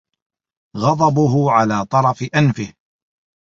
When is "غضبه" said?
0.77-1.51